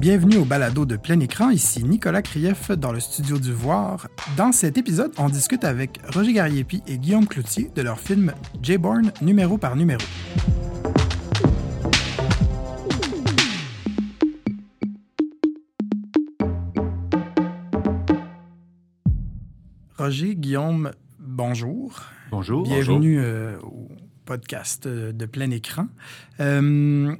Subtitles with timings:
[0.00, 4.08] Bienvenue au balado de plein écran, ici Nicolas Krief dans le studio du Voir.
[4.34, 8.32] Dans cet épisode, on discute avec Roger Gariepi et Guillaume Cloutier de leur film
[8.62, 10.00] J-Born numéro par numéro.
[19.98, 22.04] Roger, Guillaume, bonjour.
[22.30, 22.62] Bonjour.
[22.62, 23.90] Bienvenue euh, au
[24.24, 25.88] podcast euh, de plein écran.
[26.40, 27.14] Euh,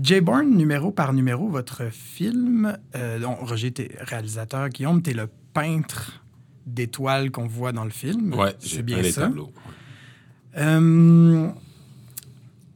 [0.00, 2.76] J-Born, numéro par numéro, votre film.
[2.96, 4.68] Euh, donc, Roger, t'es réalisateur.
[4.68, 6.24] Guillaume, t'es le peintre
[6.66, 8.34] d'étoiles qu'on voit dans le film.
[8.34, 9.22] Ouais, c'est j'ai bien les ça.
[9.22, 9.52] tableaux.
[10.56, 11.48] Euh,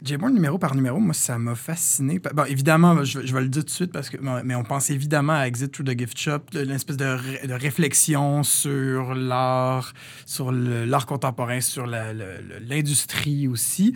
[0.05, 2.21] J-Born, numéro par numéro, moi, ça m'a fasciné.
[2.33, 4.91] Bon, évidemment, je, je vais le dire tout de suite, parce que, mais on pense
[4.91, 9.93] évidemment à Exit Through the Gift Shop, l'espèce de, ré- de réflexion sur l'art,
[10.25, 13.95] sur l'art contemporain, sur l'industrie aussi.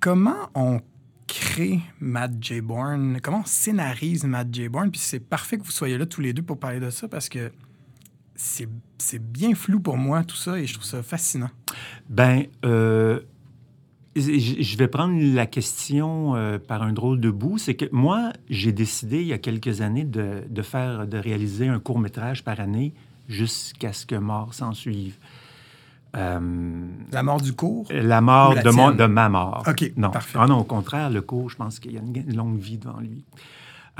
[0.00, 0.80] Comment on
[1.26, 2.60] crée Matt J.
[2.60, 3.18] Bourne?
[3.22, 4.68] Comment on scénarise Matt J.
[4.68, 4.90] Bourne?
[4.90, 7.28] Puis c'est parfait que vous soyez là tous les deux pour parler de ça, parce
[7.28, 7.52] que
[8.34, 8.68] c'est
[9.18, 11.50] bien flou pour moi, tout ça, et je trouve ça fascinant.
[12.08, 13.20] Ben, euh,
[14.16, 14.20] je
[14.60, 17.58] je vais prendre la question euh, par un drôle de bout.
[17.58, 21.68] C'est que moi, j'ai décidé il y a quelques années de, de faire, de réaliser
[21.68, 22.94] un court métrage par année
[23.28, 25.16] jusqu'à ce que mort s'en suive.
[26.16, 26.38] Euh,
[27.10, 27.86] La mort du cours.
[27.90, 28.96] la mort la de, mon- tienne?
[28.98, 29.62] de ma mort.
[29.66, 30.10] OK, non.
[30.10, 30.38] parfait.
[30.40, 33.00] Ah non, au contraire, le cours, je pense qu'il y a une, longue vie devant
[33.00, 33.24] lui.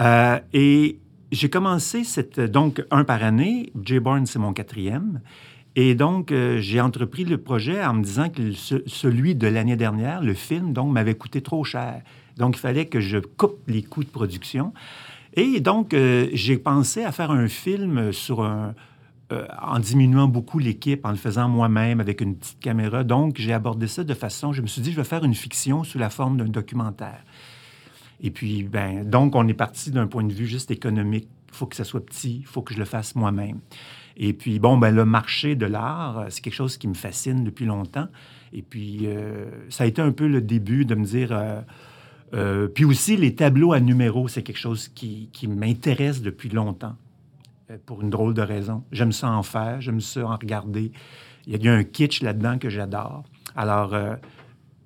[0.00, 0.98] Euh, et
[1.30, 3.72] j'ai commencé cette, donc un par année.
[3.82, 3.98] J.
[3.98, 5.20] Bourne, c'est mon quatrième.
[5.74, 9.76] Et donc, euh, j'ai entrepris le projet en me disant que ce- celui de l'année
[9.76, 12.02] dernière, le film, donc, m'avait coûté trop cher.
[12.36, 14.74] Donc, il fallait que je coupe les coûts de production.
[15.34, 15.96] Et donc,
[16.34, 18.74] j'ai pensé à faire un film sur un,
[19.32, 23.02] euh, en diminuant beaucoup l'équipe, en le faisant moi-même avec une petite caméra.
[23.02, 25.84] Donc, j'ai abordé ça de façon, je me suis dit, je vais faire une fiction
[25.84, 27.24] sous la forme d'un documentaire.
[28.20, 31.28] Et puis, ben, donc, on est parti d'un point de vue juste économique.
[31.48, 33.60] Il faut que ça soit petit, il faut que je le fasse moi-même.
[34.16, 37.42] Et puis, bon, ben, le marché de l'art, euh, c'est quelque chose qui me fascine
[37.42, 38.08] depuis longtemps.
[38.52, 41.34] Et puis, euh, ça a été un peu le début de me dire...
[42.74, 46.96] puis aussi, les tableaux à numéros, c'est quelque chose qui, m'intéresse depuis longtemps,
[47.86, 48.84] pour une drôle de raison.
[48.92, 50.92] J'aime ça en faire, j'aime ça en regarder.
[51.46, 53.24] Il y a- il y a un kitsch là-dedans que j'adore.
[53.56, 54.14] Alors, euh,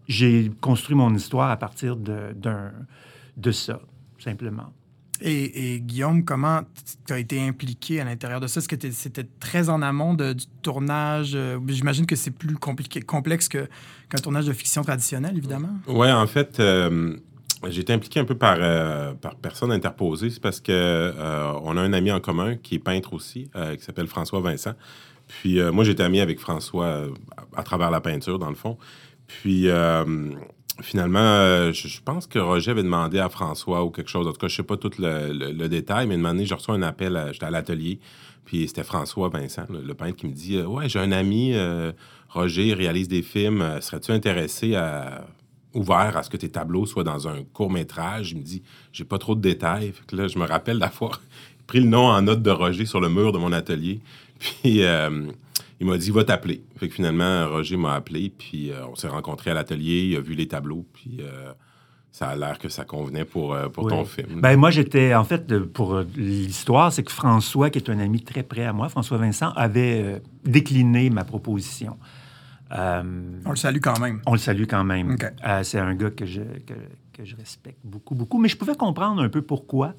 [0.09, 2.73] j'ai construit mon histoire à partir de, d'un-
[3.37, 3.81] de ça,
[4.19, 4.73] simplement.
[5.23, 6.61] Et, et Guillaume, comment
[7.07, 8.59] tu as été impliqué à l'intérieur de ça?
[8.61, 11.33] Est-ce que t'es- c'était très en amont de- du tournage?
[11.35, 13.67] Euh, J'imagine que c'est plus compliqué, complexe que-
[14.11, 15.71] qu'un tournage de fiction traditionnel, évidemment.
[15.89, 17.17] Ouais, en fait, euh,
[17.69, 20.31] j'ai été impliqué un peu par, euh, par personne interposée.
[20.31, 23.77] C'est parce que euh, on a un ami en commun qui est peintre aussi, euh,
[23.77, 24.75] qui s'appelle François Vincent.
[25.27, 27.09] Puis moi, j'étais ami avec François
[27.57, 28.79] à, travers la peinture, dans le fond.
[29.27, 29.67] Puis
[30.83, 34.29] finalement, je, pense que Roger avait demandé à François ou quelque chose.
[34.29, 36.77] En tout cas, je sais pas tout le, le- détail, mais une année, je reçois
[36.77, 37.31] un appel.
[37.33, 37.99] J'étais à l'atelier.
[38.45, 41.57] Puis c'était François Vincent, le, peintre, qui me dit Ouais, j'ai un ami,
[42.29, 43.81] Roger, réalise des films.
[43.81, 45.27] Serais-tu intéressé à
[45.77, 48.33] ouvert à ce que tes tableaux soient dans un court métrage.
[48.33, 49.93] Il me dit, j'ai pas trop de détails.
[49.93, 51.21] Fait que là, je me rappelle d'avoir
[51.67, 54.01] pris le nom en note de Roger sur le mur de mon atelier.
[54.39, 55.27] Puis euh,
[55.81, 56.63] il m'a dit, va t'appeler.
[56.79, 58.33] Fait que finalement, Roger m'a appelé.
[58.37, 60.09] Puis euh, on s'est rencontrés à l'atelier.
[60.11, 60.85] Il a vu les tableaux.
[60.93, 61.53] Puis euh,
[62.13, 63.91] ça a l'air que ça convenait pour, pour Oui.
[63.91, 64.41] ton film.
[64.41, 68.43] Ben, moi, j'étais, en fait, pour l'histoire, c'est que François, qui est un ami très
[68.43, 71.99] près à moi, François Vincent, avait décliné ma proposition.
[72.73, 74.21] Euh, On le salue quand même.
[74.27, 75.17] on le salue quand même.
[75.47, 76.75] Euh, c'est un gars que je, que,
[77.13, 78.39] que je respecte beaucoup, beaucoup.
[78.39, 79.95] Mais je pouvais comprendre un peu pourquoi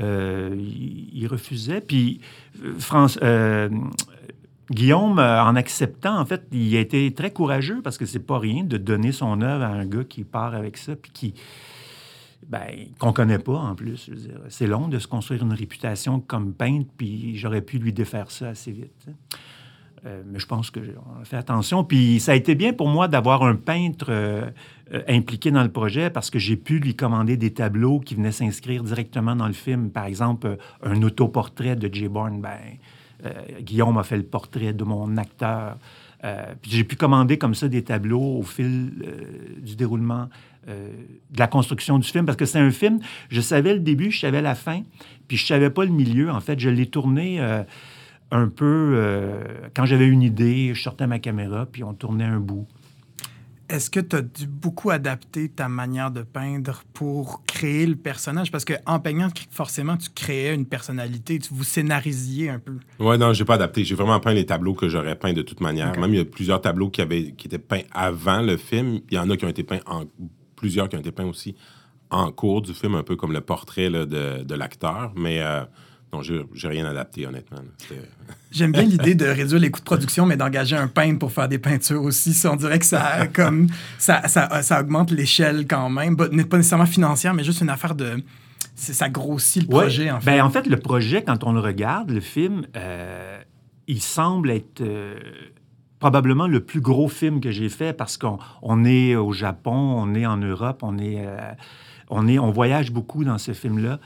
[0.00, 1.80] euh, il, il refusait.
[1.80, 2.20] Puis,
[2.78, 3.18] France,
[4.70, 8.64] Guillaume, en acceptant, en fait, il a été très courageux parce que c'est pas rien
[8.64, 11.34] de donner son œuvre à un gars qui part avec ça, puis qui.
[12.48, 14.10] Ben, qu'on connaît pas en plus.
[14.48, 18.48] C'est long de se construire une réputation comme peintre, puis j'aurais pu lui défaire ça
[18.48, 18.92] assez vite.
[19.04, 19.12] sais.
[20.04, 21.84] Euh, mais je pense qu'on a fait attention.
[21.84, 24.50] Puis ça a été bien pour moi d'avoir un peintre euh,
[24.92, 28.32] euh, impliqué dans le projet parce que j'ai pu lui commander des tableaux qui venaient
[28.32, 29.90] s'inscrire directement dans le film.
[29.90, 32.40] Par exemple, un autoportrait de Jay Bourne.
[32.40, 32.58] Ben,
[33.60, 35.76] Guillaume a fait le portrait de mon acteur.
[36.60, 38.90] Puis j'ai pu commander comme ça des tableaux au fil
[39.58, 40.28] du déroulement
[40.66, 42.98] de la construction du film parce que c'est un film,
[43.28, 44.82] je savais le début, je savais la fin,
[45.28, 46.32] puis je savais pas le milieu.
[46.32, 47.40] En fait, je l'ai tourné
[48.32, 49.44] un peu euh,
[49.76, 52.66] quand j'avais une idée, je sortais ma caméra, puis on tournait un bout.
[53.68, 58.50] Est-ce que tu as dû beaucoup adapter ta manière de peindre pour créer le personnage?
[58.50, 62.78] Parce qu'en peignant, forcément, tu créais une personnalité, tu vous scénarisiez un peu.
[62.98, 63.84] Ouais, non, j'ai pas adapté.
[63.84, 65.98] J'ai vraiment peint les tableaux que j'aurais peints de toute manière.
[65.98, 69.00] Même il y a plusieurs tableaux qui, avaient, qui étaient peints avant le film.
[69.10, 70.04] Il y en a qui ont été peints en.
[70.56, 71.56] Plusieurs qui ont été peints aussi
[72.10, 75.12] en cours du film, un peu comme le portrait là, de, de l'acteur.
[75.16, 75.64] Mais euh,
[76.12, 77.58] non, j'ai rien adapté, honnêtement.
[78.50, 81.48] J'aime bien l'idée de réduire les coûts de production, mais d'engager un peintre pour faire
[81.48, 82.34] des peintures aussi.
[82.34, 83.68] Ça, on dirait que ça, comme,
[83.98, 86.16] ça, ça, ça augmente l'échelle quand même.
[86.16, 88.22] Pas pas nécessairement financière, mais juste une affaire de.
[88.74, 89.82] Ça grossit le Ouais.
[89.84, 90.26] projet, en fait.
[90.36, 93.38] Ben, en fait, le projet, quand on le regarde, le film, euh,
[93.86, 95.14] il semble être euh,
[95.98, 100.14] probablement le plus gros film que j'ai fait parce qu'on on est au Japon, on
[100.14, 101.38] est en Europe, on est, euh,
[102.10, 103.98] on est, on voyage beaucoup dans ce film-là.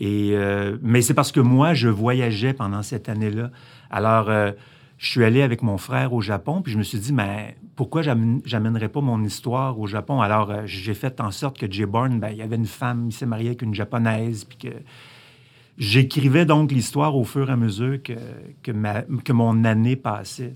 [0.00, 3.50] Euh, mais c'est parce que moi, je voyageais pendant cette année-là.
[3.90, 4.52] Alors, euh,
[4.98, 8.02] je suis allé avec mon frère au Japon, puis je me suis dit, mais pourquoi
[8.02, 10.20] j'amène- j'amènerais pas mon histoire au Japon?
[10.20, 13.06] Alors, euh, j'ai fait en sorte que Jay Bourne, ben, il y avait une femme,
[13.08, 14.76] il s'est marié avec une japonaise, puis que
[15.78, 18.14] j'écrivais donc l'histoire au fur et à mesure que,
[18.62, 20.54] que, mon année passait.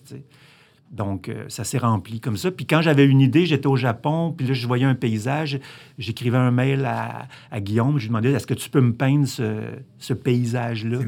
[0.97, 2.51] Donc, euh, ça s'est rempli comme ça.
[2.51, 5.61] Puis quand j'avais une idée, j'étais au Japon, puis là, je voyais un paysage.
[5.99, 7.99] J'écrivais un mail à, à Guillaume.
[7.99, 9.61] Je lui demandais, est-ce que tu peux me peindre ce,
[9.99, 10.99] ce paysage-là?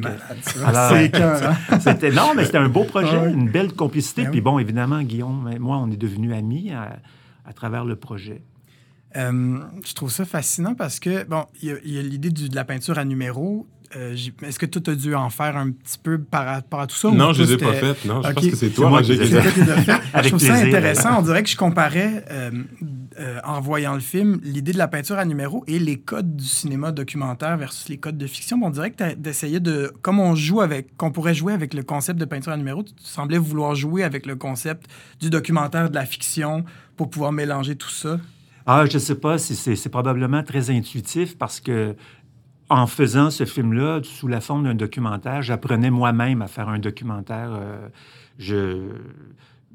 [0.42, 0.64] C'est que-.
[0.64, 1.54] Alors, écœurant.
[1.80, 3.32] c'était, non, mais c'était un beau projet, Ah ouais.
[3.32, 4.24] une belle complicité.
[4.24, 6.98] Ben Puis bon, évidemment, Guillaume et moi, on est devenus amis à,
[7.46, 8.42] à travers le projet.
[9.16, 12.64] Euh, je trouve ça fascinant parce que, bon, il y a, a l'idée de la
[12.64, 13.66] peinture à numéro.
[13.96, 16.86] Euh, Est-ce que toi, tu as dû en faire un petit peu par rapport à
[16.86, 17.08] tout ça?
[17.08, 18.04] ou Non, je toi, les ai pas faites.
[18.04, 20.54] Non, je pense que c'est toi, moi Roger, qui les ai je Avec trouve ça
[20.54, 21.18] intéressant.
[21.18, 22.50] On dirait que je comparais, euh,
[23.18, 26.44] euh, en voyant le film, l'idée de la peinture à numéro et les codes du
[26.44, 28.58] cinéma documentaire versus les codes de fiction.
[28.62, 29.92] On dirait que tu essayé de...
[30.02, 30.94] Comme on joue avec...
[30.98, 34.26] Qu'on pourrait jouer avec le concept de peinture à numéro, tu semblais vouloir jouer avec
[34.26, 34.86] le concept
[35.20, 36.64] du documentaire, de la fiction,
[36.96, 38.18] pour pouvoir mélanger tout ça.
[38.70, 41.96] Ah, je sais pas, c'est probablement très intuitif parce que
[42.68, 47.50] en faisant ce film-là sous la forme d'un documentaire, j'apprenais moi-même à faire un documentaire.
[47.52, 47.88] euh,
[48.38, 48.88] je,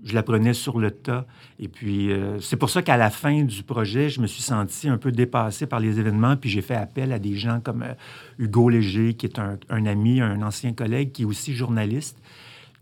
[0.03, 1.25] je l'apprenais sur le tas.
[1.59, 4.89] Et puis, euh, c'est pour ça qu'à la fin du projet, je me suis senti
[4.89, 7.93] un peu dépassé par les événements, puis j'ai fait appel à des gens comme euh,
[8.37, 12.21] Hugo Léger, qui est un, un ami, un ancien collègue, qui est aussi journaliste,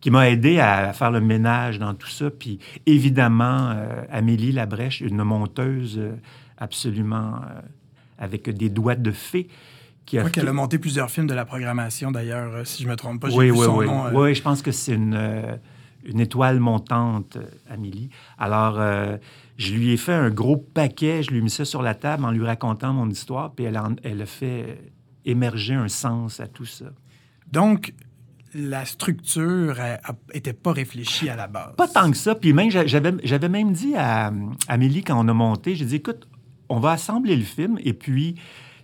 [0.01, 2.31] qui m'a aidé à faire le ménage dans tout ça.
[2.31, 3.75] Puis évidemment,
[4.09, 6.01] Amélie Labrèche, une monteuse
[6.57, 7.41] absolument
[8.17, 9.47] avec des doigts de fée.
[10.05, 12.87] Qui Je crois qu'elle a monté plusieurs films de la programmation, d'ailleurs, euh, si je
[12.87, 13.29] me trompe pas.
[13.29, 13.85] J'ai oui, son oui.
[13.85, 14.05] nom.
[14.07, 15.55] euh, Oui, je pense que c'est une, euh,
[16.03, 17.37] une étoile montante,
[17.69, 18.09] Amélie.
[18.37, 19.17] Alors, euh,
[19.57, 22.25] je lui ai fait un gros paquet, je lui ai mis ça sur la table
[22.25, 24.91] en lui racontant mon histoire, puis elle a, elle a fait
[25.23, 26.85] émerger un sens à tout ça.
[27.51, 27.93] Donc,
[28.53, 29.75] la structure
[30.33, 31.73] n'était pas réfléchie à la base.
[31.77, 32.35] Pas tant que ça.
[32.35, 34.33] Puis même, j'a- j'avais, j'avais même dit à
[34.67, 36.27] Amélie quand on a monté, j'ai dit, écoute,
[36.67, 38.35] on va assembler le film et puis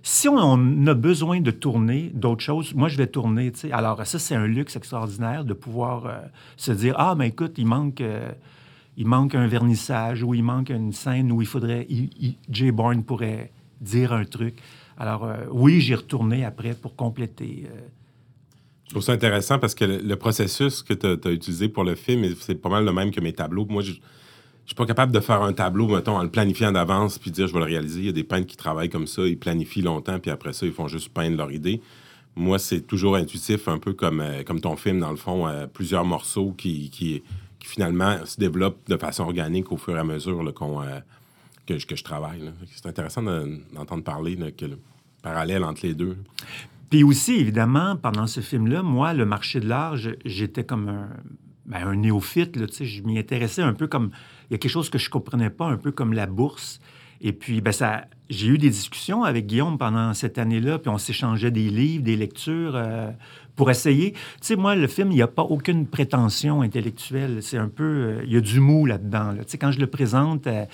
[0.08, 3.52] si on, a besoin de tourner d'autres choses, moi, je vais tourner.
[3.74, 6.20] Alors ça, c'est un luxe extraordinaire de pouvoir euh,
[6.56, 8.00] se dire, ah, mais écoute, il manque...
[8.02, 8.32] euh,
[9.00, 11.88] il manque un vernissage ou il manque une scène où il faudrait...
[12.50, 14.56] Jay Bourne pourrait dire un truc.
[14.98, 17.68] Alors, euh, oui, j'y retourné après pour compléter.
[18.86, 21.94] Je trouve ça intéressant parce que le, le processus que tu as, utilisé pour le
[21.94, 23.68] film, c'est pas mal le même que mes tableaux.
[23.70, 23.94] Moi, je
[24.68, 27.48] je suis pas capable de faire un tableau, mettons, en le planifiant d'avance puis dire
[27.48, 28.02] je vais le réaliser.
[28.02, 30.66] Il y a des peintres qui travaillent comme ça, ils planifient longtemps, puis après ça,
[30.66, 31.82] ils font juste peindre leur idée.
[32.36, 35.68] Moi, c'est toujours intuitif, un peu comme, euh, comme ton film, dans le fond, euh,
[35.68, 37.24] plusieurs morceaux qui, qui,
[37.64, 41.00] finalement se développent de façon organique au fur et à mesure là, euh,
[41.66, 42.42] que, que je travaille.
[42.74, 44.78] C'est intéressant de- d'entendre parler là, que le
[45.22, 46.18] parallèle entre les deux.
[46.90, 51.10] Puis aussi, évidemment, pendant ce film-là, moi, le marché de l'art, j'étais comme un,
[51.68, 52.56] ben, un néophyte.
[52.56, 54.12] Là, je m'y intéressais un peu comme...
[54.50, 56.80] Il y a quelque chose que je comprenais pas, un peu comme la bourse.
[57.20, 60.98] Et puis, ben, ça, j'ai eu des discussions avec Guillaume pendant cette année-là, puis on
[60.98, 63.12] s'échangeait des livres, des lectures euh,
[63.56, 64.14] pour essayer.
[64.14, 67.40] Tu sais, moi, le film, il n'y a pas aucune prétention intellectuelle.
[67.42, 67.84] C'est un peu...
[67.84, 69.32] euh, il y a du mou là-dedans.
[69.32, 69.44] là.
[69.44, 70.48] Tu sais, quand je le présente...
[70.48, 70.68] à-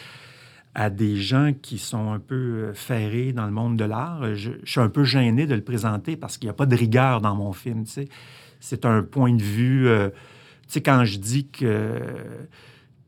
[0.89, 4.33] des gens qui sont un peu euh, ferrés dans le monde de l'art.
[4.33, 7.21] Je, suis un peu gêné de le présenter parce qu'il n'y a pas de rigueur
[7.21, 7.83] dans mon film.
[7.83, 8.07] tu sais.
[8.59, 9.88] C'est un point de vue.
[10.67, 12.00] Tu sais, quand je dis que.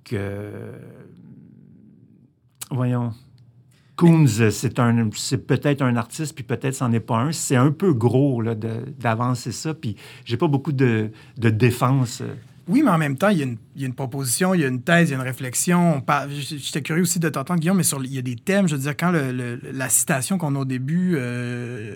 [0.04, 0.52] que
[2.72, 3.12] voyons.
[3.96, 7.32] Coons, c'est un, c'est peut-être un artiste, puis peut-être c'en est pas un.
[7.32, 9.96] C'est un peu gros là, de- d'avancer ça, puis
[10.26, 12.22] j'ai pas beaucoup de, de défense.
[12.68, 14.62] Oui, mais en même temps, il y, a une, il y a une proposition, il
[14.62, 16.04] y a une thèse, il y a une réflexion.
[16.30, 18.68] J'étais curieux aussi de t'entendre, Guillaume, mais sur, il y a des thèmes.
[18.68, 21.14] Je veux dire, quand le- le- la citation qu'on a au début.
[21.16, 21.96] euh,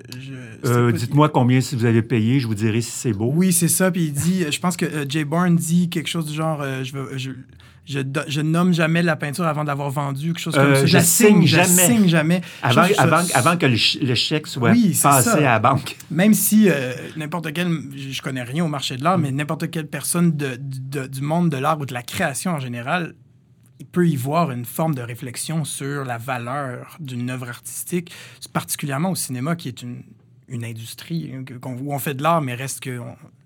[0.66, 3.32] Euh, Dites-moi combien si vous avez payé, je vous dirai si c'est beau.
[3.34, 3.90] Oui, c'est ça.
[3.92, 6.92] Puis il dit, je pense que euh, Jay Bourne dit quelque chose du genre, je,
[6.94, 7.32] veux- je,
[7.90, 10.86] je, je nomme jamais la peinture avant d'avoir vendu, quelque chose comme Euh, ça.
[10.86, 11.86] je signe je jamais.
[11.88, 12.42] signe jamais.
[12.62, 15.34] Avant, Je- je- avant, avant que le, ch- le chèque soit Oui, passé ça.
[15.38, 15.98] à la banque.
[16.12, 19.72] Même si euh, n'importe quel, je je connais rien au marché de l'art, mais n'importe
[19.72, 23.16] quelle personne de, de- du monde de l'art ou de la création en général
[23.82, 28.12] il peut y voir une forme de réflexion sur la valeur d'une œuvre artistique,
[28.52, 30.04] particulièrement au cinéma, qui est une,
[30.50, 31.46] une industrie hein,
[31.82, 33.00] où on fait de l'art, mais reste que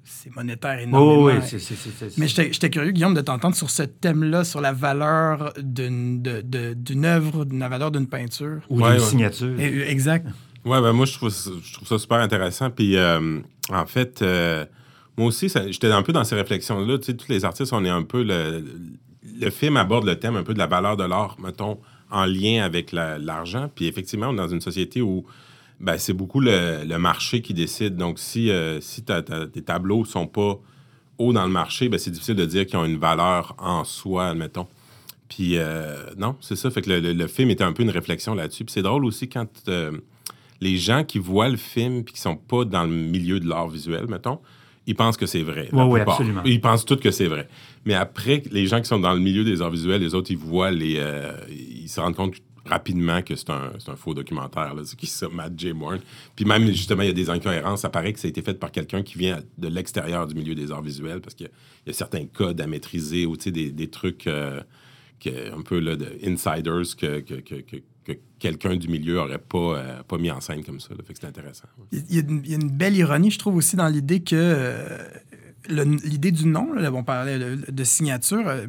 [0.03, 1.23] c'est monétaire énormément.
[1.23, 4.59] Oh, oui, c'est, c'est, c'est, mais j'étais curieux, Guillaume, de t'entendre sur ce thème-là, sur
[4.59, 8.61] la valeur d'une, de, d'une œuvre, de la valeur d'une peinture.
[8.69, 9.59] Ou d'une signature.
[9.59, 10.27] exact.
[10.65, 12.69] Oui, ben moi, je trouve, je trouve ça super intéressant.
[12.69, 14.65] Puis, euh, en fait, euh,
[15.17, 16.97] moi aussi, j'étais un peu dans ces réflexions-là.
[16.99, 18.23] Tu sais, tous les artistes, on est un peu.
[18.23, 18.63] Le,
[19.39, 21.79] le film aborde le thème un peu de la valeur de l'art, mettons,
[22.11, 23.69] en lien avec l'argent.
[23.73, 25.25] Puis, effectivement, on est dans une société où
[25.83, 27.95] ben, c'est beaucoup le, marché qui décide.
[27.95, 30.59] Donc, si, euh, si tes tableaux sont pas
[31.17, 34.27] hauts dans le marché, ben, c'est difficile de dire qu'ils ont une valeur en soi,
[34.29, 34.67] admettons.
[35.29, 35.57] Puis,
[36.17, 36.69] non, c'est ça.
[36.69, 38.65] Fait que le, film était un peu une réflexion là-dessus.
[38.65, 39.47] Puis, c'est drôle aussi quand
[40.61, 43.67] les gens qui voient le film puis qui sont pas dans le milieu de l'art
[43.67, 44.39] visuel, mettons,
[44.85, 45.69] ils pensent que c'est vrai.
[45.71, 46.41] Oui, absolument.
[46.45, 47.47] Ils pensent tous que c'est vrai.
[47.85, 50.37] Mais après, les gens qui sont dans le milieu des arts visuels, les autres, ils
[50.37, 50.95] voient les.
[50.97, 52.35] Euh, ils se rendent compte
[52.65, 54.73] rapidement que c'est un, un, faux documentaire.
[54.85, 55.73] C'est qui ça, Matt J.
[55.73, 55.97] Moore.
[56.35, 57.81] Puis même, justement, il y a des incohérences.
[57.81, 60.55] Ça paraît que ça a été fait par quelqu'un qui vient de l'extérieur du milieu
[60.55, 61.49] des arts visuels parce qu'il
[61.85, 64.61] y, a certains codes à maîtriser ou des, des trucs euh,
[65.25, 70.03] un peu là, de insiders que, que, que que quelqu'un du milieu n'aurait pas, euh,
[70.03, 70.89] pas mis en scène comme ça.
[71.05, 71.67] Fait que c'est intéressant.
[71.91, 72.21] Il, y a
[72.55, 75.03] une, belle ironie, je trouve, aussi dans l'idée que euh,
[75.69, 78.67] l'idée du nom, là, on parlait de, signature, euh,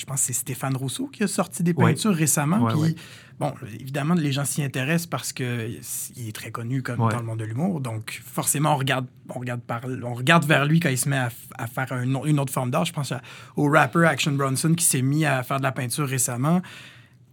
[0.00, 2.66] je pense que c'est Stéphane Rousseau qui a sorti des peintures récemment.
[2.66, 2.96] puis,
[3.38, 7.38] bon, évidemment, les gens s'y intéressent parce qu'il est très connu comme dans le monde
[7.38, 7.80] de l'humour.
[7.80, 11.18] Donc, forcément, on regarde, on, regarde par, on regarde vers lui quand il se met
[11.18, 12.86] à, faire une autre forme d'art.
[12.86, 13.12] Je pense
[13.56, 16.62] au rapper Action Bronson qui s'est mis à faire de la peinture récemment.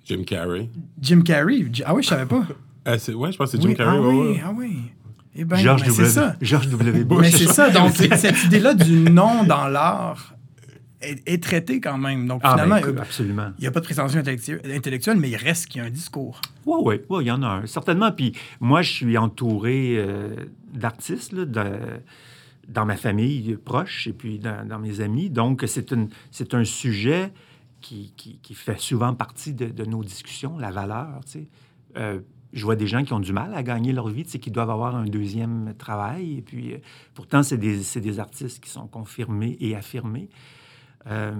[0.05, 0.69] Jim Carrey.
[1.01, 1.65] Jim Carrey?
[1.85, 2.45] Ah oui, je savais pas.
[2.87, 3.97] Euh, ouais, je pense que c'est Jim Carrey.
[3.97, 4.77] Ah oui, ah oui.
[5.35, 6.07] Eh ben, George, w.
[6.07, 6.37] Ça.
[6.41, 7.03] George W.
[7.03, 7.19] Bush.
[7.19, 7.69] Mais c'est ça.
[7.69, 10.36] Donc, cette idée-là du nom dans l'art
[11.01, 12.27] est, traitée quand même.
[12.27, 15.81] Donc, ah, finalement, ben, il n'y a pas de prétention intellectuelle, mais il reste qu'il
[15.81, 16.41] y a un discours.
[16.65, 17.65] Oui, oui, oui, il y en a un.
[17.65, 18.11] Certainement.
[18.11, 20.35] Puis moi, je suis entouré euh,
[20.73, 25.29] d'artistes dans ma famille proche et puis dans, dans mes amis.
[25.29, 27.31] Donc, c'est un sujet
[27.81, 31.21] qui, qui, fait souvent partie de, nos discussions, la valeur.
[31.25, 31.47] Tu sais.
[31.97, 32.19] Euh,
[32.53, 34.51] je vois des gens qui ont du mal à gagner leur vie, tu sais, qui
[34.51, 36.37] doivent avoir un deuxième travail.
[36.37, 36.77] Et puis, euh,
[37.13, 40.29] pourtant, c'est des, des, artistes qui sont confirmés et affirmés.
[41.09, 41.33] Euh,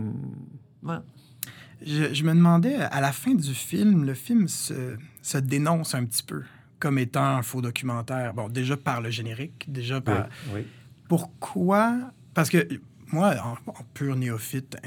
[1.86, 6.05] je, je, me demandais, à la fin du film, le film se, se, dénonce un
[6.05, 6.43] petit peu
[6.79, 8.33] comme étant un faux documentaire.
[8.33, 10.27] Bon, déjà par le générique, déjà par...
[10.53, 10.65] Oui,
[11.07, 12.12] Pourquoi...
[12.33, 12.67] Parce que
[13.12, 14.77] moi, en, pur néophyte,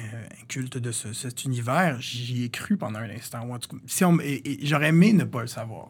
[0.42, 3.49] inculte de cet univers, j'y ai cru pendant un instant.
[3.87, 5.88] Si on, et, j'aurais aimé ne pas le savoir.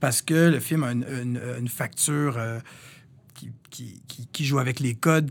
[0.00, 2.58] Parce que le film a une, facture euh,
[3.70, 5.30] qui, joue avec les codes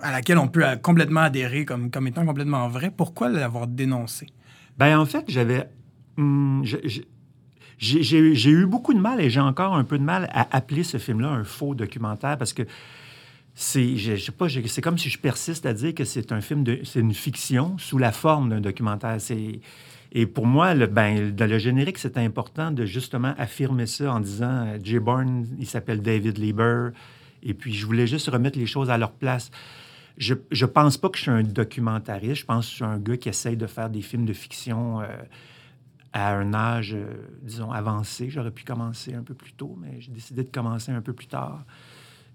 [0.00, 2.90] à laquelle on peut complètement adhérer comme, étant complètement vrai.
[2.90, 4.26] Pourquoi l'avoir dénoncé?
[4.78, 5.68] Ben en fait, j'avais...
[6.16, 6.62] Hmm,
[7.78, 10.98] j'ai eu beaucoup de mal et j'ai encore un peu de mal à appeler ce
[10.98, 12.62] film-là un faux documentaire parce que
[13.54, 16.64] c'est, je, sais pas, c'est comme si je persiste à dire que c'est un film
[16.82, 19.16] c'est une fiction sous la forme d'un documentaire.
[19.20, 19.60] C'est,
[20.16, 24.66] et pour moi, ben, dans le générique, c'est important de justement affirmer ça en disant
[24.66, 26.90] euh, Jay Bourne, il s'appelle David Lieber.
[27.42, 29.50] Et puis, je voulais juste remettre les choses à leur place.
[30.16, 32.42] Je ne pense pas que je suis un documentariste.
[32.42, 35.00] Je pense que je suis un gars qui essaye de faire des films de fiction
[35.00, 35.06] euh,
[36.12, 37.06] à un âge, euh,
[37.42, 38.30] disons, avancé.
[38.30, 41.26] J'aurais pu commencer un peu plus tôt, mais j'ai décidé de commencer un peu plus
[41.26, 41.64] tard.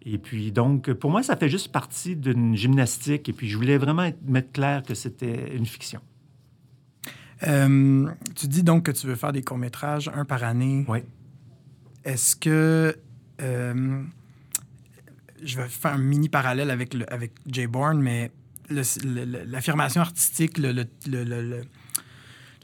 [0.05, 3.29] Et puis, donc, pour moi, ça fait juste partie d'une gymnastique.
[3.29, 6.01] Et puis, je voulais vraiment mettre clair que c'était une fiction.
[7.47, 10.85] Euh, tu dis donc que tu veux faire des courts-métrages, un par année.
[10.87, 10.99] Oui.
[12.03, 12.97] Est-ce que.
[13.41, 14.03] Euh,
[15.41, 18.31] je vais faire un mini parallèle avec, le, avec Jay Bourne, mais
[18.69, 21.61] l'affirmation artistique, le, le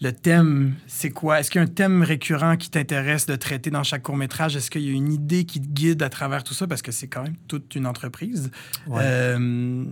[0.02, 1.40] le thème, c'est quoi?
[1.40, 4.56] Est-ce qu'il y a un thème récurrent qui t'intéresse de traiter dans chaque court-métrage?
[4.56, 6.68] Est-ce qu'il y a une idée qui te guide à travers tout ça?
[6.68, 8.52] Parce que c'est quand même toute une entreprise.
[8.92, 9.86] Euh,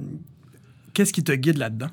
[0.93, 1.89] qu'est-ce qui te guide là-dedans?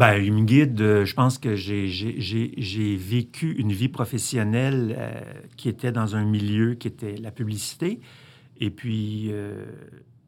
[0.00, 5.20] Ben, il me guide, euh, je pense que j'ai vécu une vie professionnelle euh,
[5.58, 8.00] qui était dans un milieu qui était la publicité.
[8.58, 9.30] Et puis,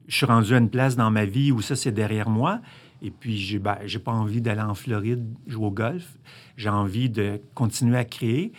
[0.09, 2.61] je suis rendu à une place dans ma vie où ça, c'est derrière moi.
[3.01, 6.19] Et puis, j'ai ben, pas envie d'aller en Floride jouer au golf.
[6.59, 8.53] J'ai envie de continuer à créer.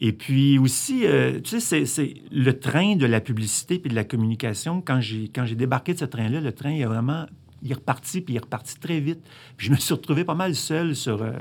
[0.00, 4.04] Et puis aussi, euh, tu sais, c'est le train de la publicité puis de la
[4.04, 4.80] communication.
[4.80, 7.26] Quand j'ai débarqué de ce train-là, le train, il est vraiment...
[7.64, 9.20] Il est reparti, puis il est reparti très vite.
[9.56, 11.32] Je me suis retrouvé pas mal seul sur, euh,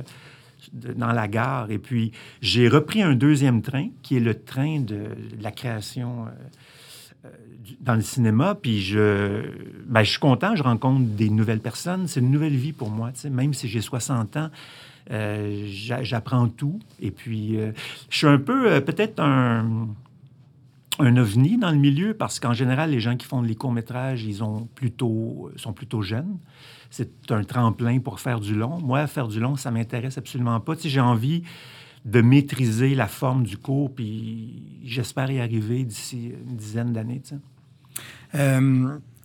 [0.74, 1.70] dans la gare.
[1.70, 6.26] Et puis, j'ai repris un deuxième train, qui est le train de, la création...
[6.26, 6.30] Euh,
[7.26, 7.30] euh,
[7.80, 9.44] dans le cinéma, puis je,
[9.86, 12.08] ben, je suis content, je rencontre des nouvelles personnes.
[12.08, 14.50] C'est une nouvelle vie pour moi, même si j'ai 60 ans.
[15.10, 16.80] J'apprends tout.
[17.00, 17.58] Et puis,
[18.10, 19.88] je suis un peu peut-être un,
[21.00, 24.44] un ovni dans le milieu parce qu'en général, les gens qui font les courts-métrages, ils
[24.44, 26.38] ont plutôt, sont plutôt jeunes.
[26.90, 28.80] C'est un tremplin pour faire du long.
[28.80, 30.76] Moi, faire du long, ça m'intéresse absolument pas.
[30.76, 31.44] Tu sais, j'ai envie
[32.06, 37.22] de maîtriser la forme du cours, puis j'espère y arriver d'ici une dizaine d'années.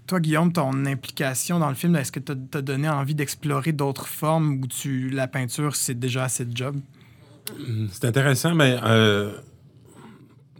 [0.06, 4.06] toi, Guillaume, ton implication dans le film, est-ce que tu as donné envie d'explorer d'autres
[4.06, 6.76] formes où tu, la peinture, c'est déjà assez de job?
[7.92, 9.32] C'est intéressant, mais euh,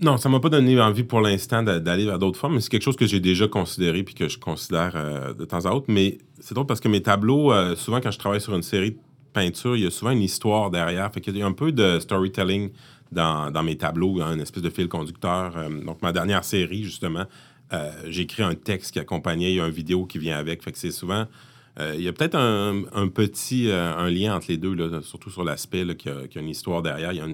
[0.01, 2.83] non, ça m'a pas donné envie pour l'instant d'aller vers d'autres formes, mais c'est quelque
[2.83, 5.87] chose que j'ai déjà considéré puis que je considère euh, de temps à autre.
[5.89, 8.97] Mais c'est drôle parce que mes tableaux, euh, souvent quand je travaille sur une série
[9.33, 11.11] peinture, il y a souvent une histoire derrière.
[11.13, 12.71] Fait y a un peu de storytelling
[13.11, 15.57] dans, mes tableaux, hein, une espèce de fil conducteur.
[15.57, 17.25] Euh, donc, ma dernière série, justement,
[18.07, 20.63] j'ai écrit un texte qui accompagnait, il y a une vidéo qui vient avec.
[20.63, 21.27] Fait que c'est souvent...
[21.95, 26.11] Il y a peut-être un, petit un lien entre les deux, surtout sur l'aspect qu'il
[26.35, 27.13] y, a une histoire derrière.
[27.13, 27.27] Il y a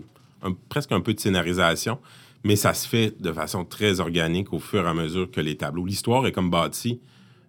[0.68, 1.99] presque un peu de scénarisation,
[2.45, 5.57] mais ça se fait de façon très organique au fur et à mesure que les
[5.57, 5.87] tableaux.
[5.87, 7.01] L'histoire est comme bâtie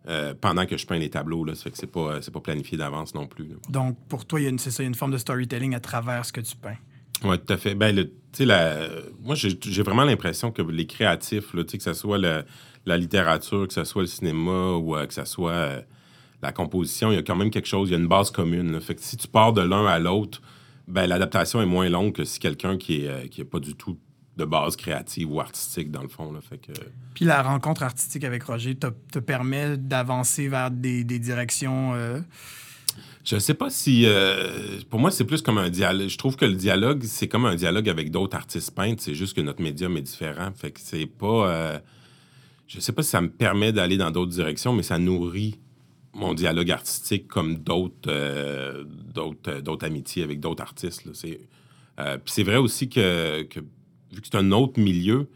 [0.08, 1.44] euh, pendant que je peins les tableaux.
[1.44, 1.54] Là.
[1.54, 3.50] Ça fait que c'est pas, pas planifié d'avance non plus.
[3.70, 6.32] Donc, pour toi, il y a une, ça, une forme de storytelling à travers ce
[6.32, 6.78] que tu peins.
[7.24, 7.76] Oui, tout à fait.
[7.76, 8.88] Ben, le, la,
[9.22, 13.84] moi, j'ai vraiment l'impression que les créatifs, là, que ce soit la littérature, que ce
[13.84, 15.82] soit le cinéma ou euh, que ce soit euh,
[16.42, 18.80] la composition, il y a quand même quelque chose, il y a une base commune.
[18.80, 20.42] Fait que si tu pars de l'un à l'autre,
[20.88, 23.98] ben, l'adaptation est moins longue que si quelqu'un qui n'est qui est pas du tout
[24.38, 26.32] de base créative ou artistique, dans le fond.
[26.32, 26.72] Là, fait que...
[27.14, 31.94] Puis la rencontre artistique avec Roger te, te permet d'avancer vers des, des directions...
[31.94, 32.20] Euh...
[33.24, 34.06] Je sais pas si...
[34.06, 36.08] Euh, pour moi, c'est plus comme un dialogue.
[36.10, 39.02] Je trouve que le dialogue, c'est comme un dialogue avec d'autres artistes peintres.
[39.02, 40.52] C'est juste que notre médium est différent.
[40.56, 41.50] Fait que c'est pas...
[41.50, 41.80] Euh...
[42.68, 45.60] Je sais pas si ça me permet d'aller dans d'autres directions, mais ça nourrit
[46.14, 51.04] mon dialogue artistique comme d'autres euh, d'autres d'autres amitiés avec d'autres artistes.
[51.14, 51.42] C'est...
[52.00, 53.60] Euh, puis c'est vrai aussi que, que
[54.16, 55.28] vu que c'est un autre milieu,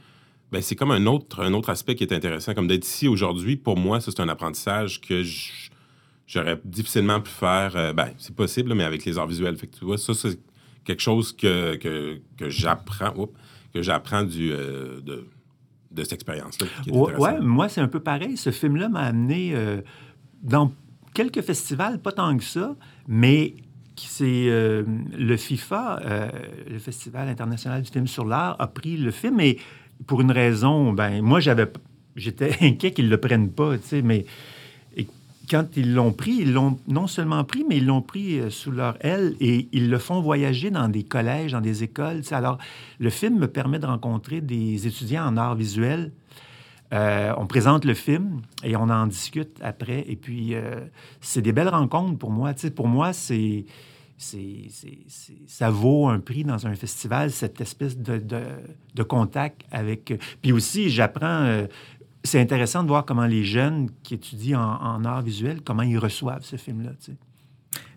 [0.52, 2.54] ben c'est comme un autre, un autre aspect qui est intéressant.
[2.54, 5.22] Comme d'être ici aujourd'hui, pour moi, c'est un apprentissage que
[6.26, 7.76] j'aurais difficilement pu faire.
[7.76, 9.58] Euh, ben, c'est possible, mais avec les arts visuels.
[9.58, 10.40] Fait que tu vois, ça, c'est
[10.84, 13.30] quelque chose que, que, que j'apprends
[13.74, 15.28] que j'apprends du, euh, de,
[15.92, 16.66] de, cette expérience-là.
[16.92, 18.36] Ouais, moi, c'est un peu pareil.
[18.36, 19.82] Ce film-là m'a amené euh,
[20.42, 20.72] dans
[21.14, 22.76] quelques festivals, pas tant que ça,
[23.08, 23.54] mais
[24.08, 24.84] c'est euh,
[25.18, 26.30] le FIFA, euh,
[26.70, 29.58] le Festival international du film sur l'art, a pris le film et
[30.08, 34.26] pour une raison, ben moi j'étais inquiet qu'ils le prennent pas, tu mais
[35.50, 38.72] quand ils l'ont pris, ils l'ont non seulement pris, mais ils l'ont pris euh, sous
[38.72, 42.22] leur aile et ils le font voyager dans des collèges, dans des écoles.
[42.32, 42.60] Alors,
[43.00, 45.56] le film me permet de rencontrer des étudiants en art
[46.92, 47.36] visuel.
[47.38, 50.06] on présente le film et on en discute après.
[50.08, 50.56] Et puis,
[51.22, 52.54] c'est des belles rencontres pour moi.
[52.54, 53.66] Tu sais, pour moi, c'est
[54.20, 54.68] c'est,
[55.48, 60.14] ça vaut un prix dans un festival, cette espèce de, de, contact avec...
[60.42, 61.44] Puis aussi, j'apprends...
[61.44, 61.68] Euh,
[62.26, 65.98] c'est intéressant de voir comment les jeunes qui étudient en, en art visuel, comment ils
[65.98, 66.92] reçoivent ce film-là.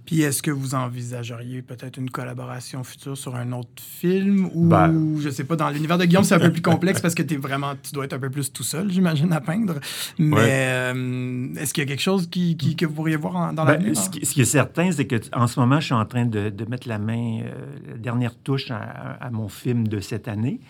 [0.05, 5.17] Puis est-ce que vous envisageriez peut-être une collaboration future sur un autre film ou ben,
[5.21, 7.37] je sais pas dans l'univers de Guillaume c'est un peu plus complexe parce que tu
[7.37, 9.75] vraiment tu dois être un peu plus tout seul j'imagine à peindre.
[10.19, 13.75] Mais euh, est-ce qu'il y a quelque chose qui, que vous pourriez voir dans ben,
[13.75, 13.97] l'avenir?
[13.97, 16.89] ce, qui est certain c'est que en ce moment je suis en train de, mettre
[16.89, 17.53] la main euh,
[17.93, 20.61] la dernière touche à, mon film de cette année.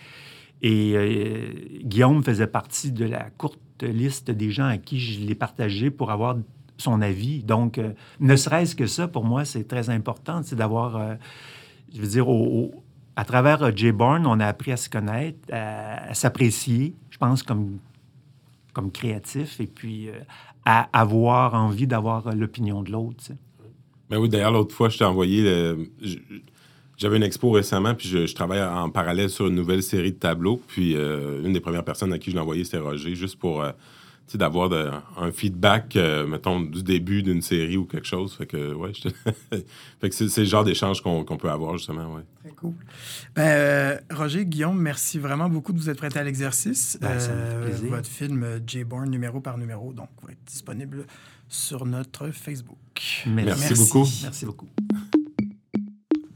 [0.61, 1.49] Et euh,
[1.83, 6.11] Guillaume faisait partie de la courte liste des gens à qui je l'ai partagé pour
[6.11, 6.37] avoir
[6.77, 7.43] son avis.
[7.43, 11.15] Donc, euh, ne serait-ce que ça, pour moi, c'est très important, c'est d'avoir, euh,
[11.93, 12.27] je veux dire,
[13.15, 17.43] à travers euh, Jay Bourne, on a appris à se connaître, à, s'apprécier, je pense,
[17.43, 17.79] comme,
[18.73, 20.09] comme créatif, et puis
[20.65, 23.23] à avoir envie d'avoir l'opinion de l'autre.
[24.09, 25.75] Ben oui, d'ailleurs, l'autre fois, je t'ai envoyé...
[26.95, 30.61] J'avais une expo récemment, puis je, travaille en parallèle sur une nouvelle série de tableaux.
[30.67, 33.65] Puis une des premières personnes à qui je l'ai envoyé, c'était Roger, juste pour
[34.33, 34.71] d'avoir
[35.17, 38.33] un feedback, euh, mettons, du début d'une série ou quelque chose.
[38.33, 38.91] Fait que, ouais,
[40.01, 42.23] fait que c'est, le genre d'échange qu'on, peut avoir, justement, ouais.
[42.43, 42.73] Très cool.
[43.35, 46.97] Ben, euh, Roger, Guillaume, merci vraiment beaucoup de vous être prêté à l'exercice.
[46.99, 51.05] Ben, euh, votre film J-Born, numéro par numéro, donc, va être disponible
[51.47, 52.77] sur notre Facebook.
[53.27, 54.07] Merci, beaucoup.
[54.23, 54.69] Merci beaucoup.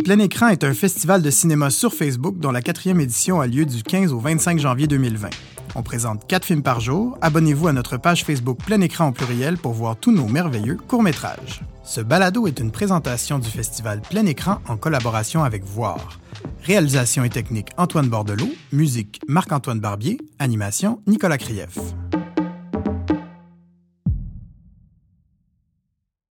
[0.03, 3.65] Plein Écran est un festival de cinéma sur Facebook dont la quatrième édition a lieu
[3.65, 5.29] du 15 au 25 janvier 2020.
[5.77, 7.19] On présente quatre films par jour.
[7.21, 11.61] Abonnez-vous à notre page Facebook Plein Écran en pluriel pour voir tous nos merveilleux courts-métrages.
[11.83, 16.19] Ce balado est une présentation du festival Plein Écran en collaboration avec Voir.
[16.63, 21.77] Réalisation et technique Antoine Bordelot, musique Marc-Antoine Barbier, animation Nicolas Krief.